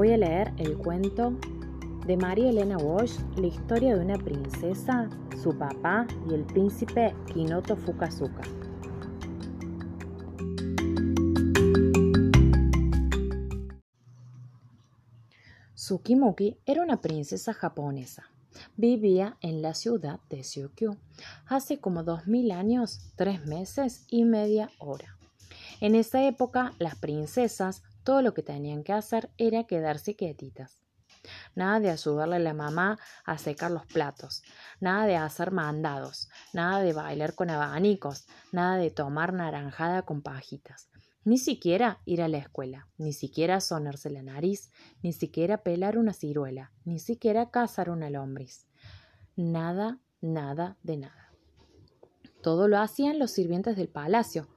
[0.00, 1.34] Voy a leer el cuento
[2.06, 5.10] de María Elena Walsh, la historia de una princesa,
[5.42, 8.40] su papá y el príncipe Kinoto Fukazuka.
[15.74, 18.24] Tsukimuki era una princesa japonesa.
[18.78, 20.96] Vivía en la ciudad de Syukyu
[21.44, 25.18] hace como dos mil años, tres meses y media hora.
[25.82, 30.80] En esa época, las princesas todo lo que tenían que hacer era quedarse quietitas.
[31.54, 34.42] Nada de ayudarle a la mamá a secar los platos,
[34.80, 40.88] nada de hacer mandados, nada de bailar con abanicos, nada de tomar naranjada con pajitas,
[41.24, 46.14] ni siquiera ir a la escuela, ni siquiera sonarse la nariz, ni siquiera pelar una
[46.14, 48.66] ciruela, ni siquiera cazar una lombriz.
[49.36, 51.32] Nada, nada de nada.
[52.42, 54.48] Todo lo hacían los sirvientes del palacio.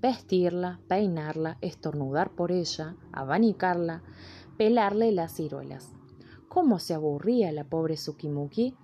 [0.00, 4.02] Vestirla, peinarla, estornudar por ella, abanicarla,
[4.56, 5.92] pelarle las ciruelas.
[6.48, 8.76] ¿Cómo se aburría la pobre Sukimuki?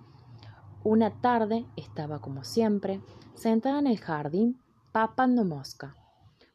[0.83, 3.01] Una tarde estaba como siempre,
[3.33, 4.59] sentada en el jardín,
[4.91, 5.95] papando mosca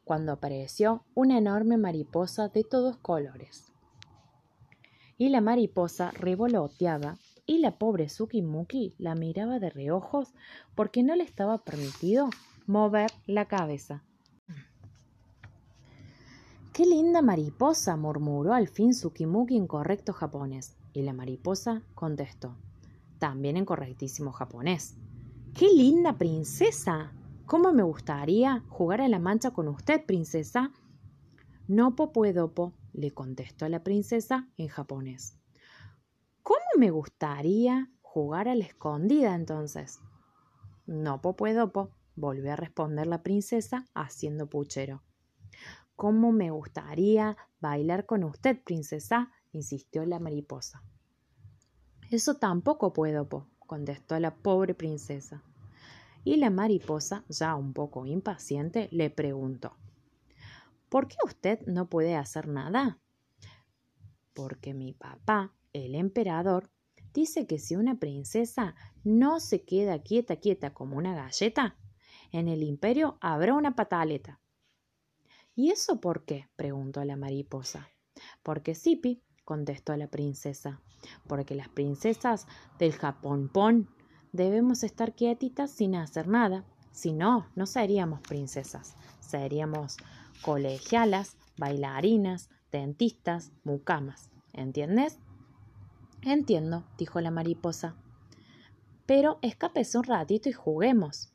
[0.05, 3.72] cuando apareció una enorme mariposa de todos colores.
[5.16, 10.34] Y la mariposa revoloteaba y la pobre Sukimuki la miraba de reojos
[10.74, 12.28] porque no le estaba permitido
[12.66, 14.02] mover la cabeza.
[16.72, 17.98] ¡Qué linda mariposa!
[17.98, 20.74] murmuró al fin Sukimuki en correcto japonés.
[20.94, 22.56] Y la mariposa contestó,
[23.18, 24.96] también en correctísimo japonés.
[25.54, 27.12] ¡Qué linda princesa!
[27.44, 30.72] ¿Cómo me gustaría jugar a la mancha con usted, princesa?
[31.68, 35.36] No puedo, le contestó la princesa en japonés.
[36.42, 40.00] ¿Cómo me gustaría jugar a la escondida entonces?
[40.86, 41.70] No puedo,
[42.16, 45.02] volvió a responder la princesa haciendo puchero.
[45.96, 49.30] ¿Cómo me gustaría bailar con usted, princesa?
[49.52, 50.82] insistió la mariposa.
[52.11, 53.28] Eso tampoco puedo,
[53.58, 55.42] contestó la pobre princesa
[56.24, 59.77] y la mariposa, ya un poco impaciente, le preguntó
[60.89, 62.98] ¿Por qué usted no puede hacer nada?
[64.34, 66.70] Porque mi papá, el emperador,
[67.14, 71.78] dice que si una princesa no se queda quieta, quieta como una galleta,
[72.30, 74.42] en el imperio habrá una pataleta.
[75.55, 76.48] ¿Y eso por qué?
[76.57, 77.89] preguntó la mariposa.
[78.42, 80.80] Porque Sipi, contestó la princesa,
[81.27, 82.46] porque las princesas
[82.79, 83.89] del Japón Pon
[84.33, 86.64] debemos estar quietitas sin hacer nada.
[86.92, 89.96] Si no, no seríamos princesas, seríamos
[90.42, 94.30] colegialas, bailarinas, dentistas, mucamas.
[94.52, 95.18] ¿Entiendes?
[96.23, 97.96] Entiendo, dijo la mariposa.
[99.07, 101.33] Pero escapese un ratito y juguemos.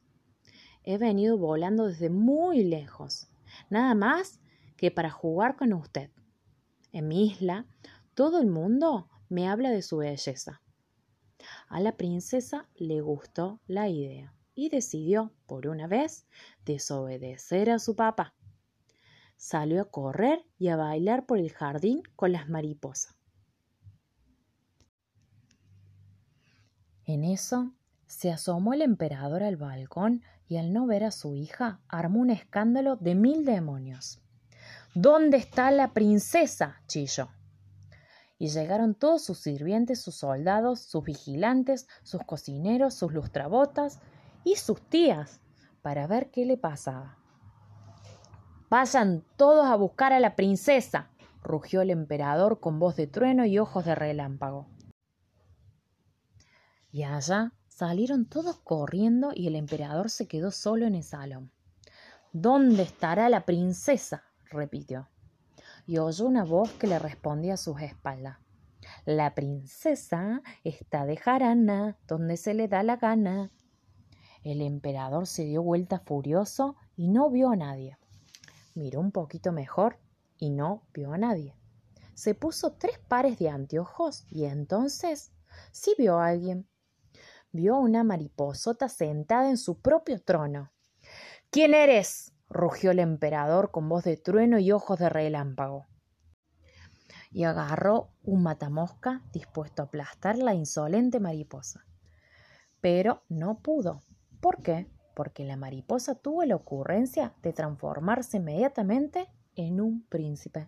[0.84, 3.28] He venido volando desde muy lejos,
[3.70, 4.40] nada más
[4.76, 6.12] que para jugar con usted.
[6.92, 7.66] En mi isla,
[8.14, 10.62] todo el mundo me habla de su belleza.
[11.68, 16.26] A la princesa le gustó la idea y decidió, por una vez,
[16.66, 18.36] desobedecer a su papá.
[19.36, 23.16] Salió a correr y a bailar por el jardín con las mariposas.
[27.06, 27.74] En eso
[28.08, 32.30] se asomó el emperador al balcón y al no ver a su hija armó un
[32.30, 34.22] escándalo de mil demonios.
[34.94, 36.82] ¿Dónde está la princesa?
[36.88, 37.30] chilló
[38.40, 44.00] y llegaron todos sus sirvientes, sus soldados, sus vigilantes, sus cocineros, sus lustrabotas
[44.44, 45.42] y sus tías
[45.82, 47.18] para ver qué le pasaba.
[48.70, 51.10] Vayan todos a buscar a la princesa,
[51.42, 54.68] rugió el emperador con voz de trueno y ojos de relámpago.
[56.92, 61.52] Y allá salieron todos corriendo y el emperador se quedó solo en el salón.
[62.34, 64.24] ¿Dónde estará la princesa?
[64.50, 65.08] repitió
[65.86, 68.38] y oyó una voz que le respondía a sus espaldas.
[69.06, 73.52] La princesa está de jarana, donde se le da la gana.
[74.44, 78.00] El emperador se dio vuelta furioso y no vio a nadie.
[78.74, 80.00] Miró un poquito mejor
[80.40, 81.54] y no vio a nadie.
[82.16, 85.32] Se puso tres pares de anteojos y entonces
[85.72, 86.68] sí vio a alguien.
[87.58, 90.72] Vio una mariposota sentada en su propio trono.
[91.50, 92.32] ¿Quién eres?
[92.50, 95.88] rugió el emperador con voz de trueno y ojos de relámpago.
[97.32, 101.84] Y agarró un matamosca dispuesto a aplastar la insolente mariposa.
[102.80, 104.04] Pero no pudo.
[104.40, 104.88] ¿Por qué?
[105.16, 110.68] Porque la mariposa tuvo la ocurrencia de transformarse inmediatamente en un príncipe.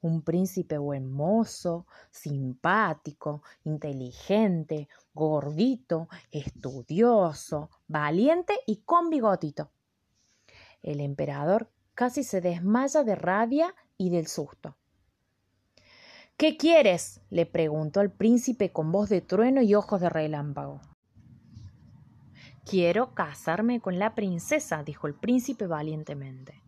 [0.00, 9.70] Un príncipe buen mozo, simpático, inteligente, gordito, estudioso, valiente y con bigotito.
[10.82, 14.76] El emperador casi se desmaya de rabia y del susto.
[16.36, 17.20] ¿Qué quieres?
[17.30, 20.80] le preguntó el príncipe con voz de trueno y ojos de relámpago.
[22.64, 26.62] Quiero casarme con la princesa, dijo el príncipe valientemente.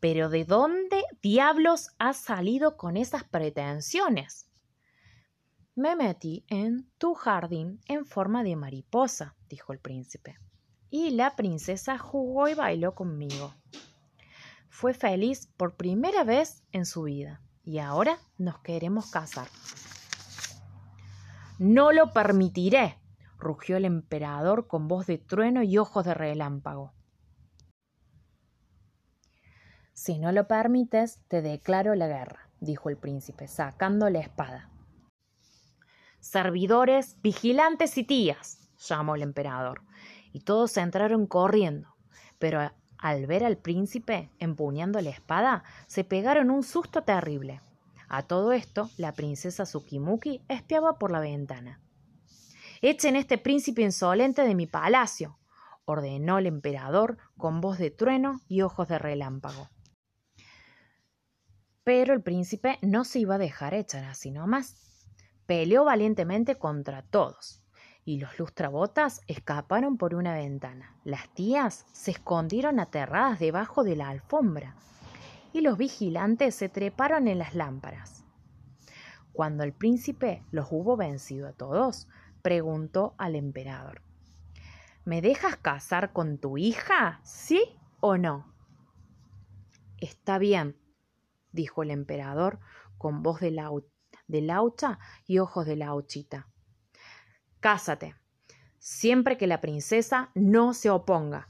[0.00, 4.48] Pero ¿de dónde diablos has salido con esas pretensiones?
[5.74, 10.38] Me metí en tu jardín en forma de mariposa, dijo el príncipe.
[10.90, 13.54] Y la princesa jugó y bailó conmigo.
[14.68, 19.48] Fue feliz por primera vez en su vida y ahora nos queremos casar.
[21.58, 22.98] No lo permitiré,
[23.36, 26.92] rugió el emperador con voz de trueno y ojos de relámpago.
[30.00, 34.70] Si no lo permites, te declaro la guerra, dijo el príncipe, sacando la espada.
[36.20, 39.82] Servidores, vigilantes y tías, llamó el emperador,
[40.32, 41.96] y todos entraron corriendo,
[42.38, 42.60] pero
[42.96, 47.60] al ver al príncipe empuñando la espada, se pegaron un susto terrible.
[48.08, 51.80] A todo esto, la princesa Tsukimuki espiaba por la ventana.
[52.82, 55.40] Echen este príncipe insolente de mi palacio,
[55.86, 59.68] ordenó el emperador con voz de trueno y ojos de relámpago.
[61.88, 64.76] Pero el príncipe no se iba a dejar echar así nomás.
[65.46, 67.62] Peleó valientemente contra todos,
[68.04, 70.94] y los lustrabotas escaparon por una ventana.
[71.04, 74.74] Las tías se escondieron aterradas debajo de la alfombra
[75.54, 78.22] y los vigilantes se treparon en las lámparas.
[79.32, 82.06] Cuando el príncipe los hubo vencido a todos,
[82.42, 84.02] preguntó al emperador
[85.06, 87.22] ¿Me dejas casar con tu hija?
[87.24, 87.62] ¿Sí
[88.00, 88.52] o no?
[89.96, 90.76] Está bien,
[91.58, 92.60] dijo el emperador
[92.98, 93.50] con voz de,
[94.28, 96.46] de laucha y ojos de lauchita.
[97.58, 98.14] Cásate,
[98.78, 101.48] siempre que la princesa no se oponga.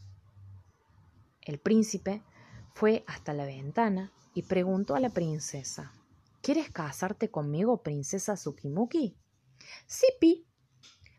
[1.43, 2.23] El príncipe
[2.73, 5.93] fue hasta la ventana y preguntó a la princesa
[6.41, 9.15] ¿Quieres casarte conmigo, princesa Tsukimuki?
[9.87, 10.47] Sí, Pi,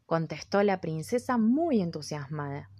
[0.07, 2.71] contestó la princesa muy entusiasmada.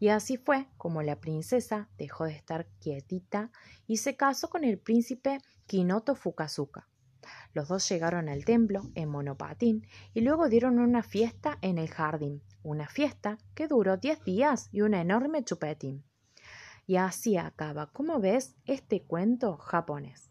[0.00, 3.52] Y así fue como la princesa dejó de estar quietita
[3.86, 6.88] y se casó con el príncipe Kinoto Fukazuka.
[7.54, 12.42] Los dos llegaron al templo en monopatín y luego dieron una fiesta en el jardín,
[12.62, 16.04] una fiesta que duró diez días y un enorme chupetín.
[16.86, 20.30] Y así acaba, como ves, este cuento japonés.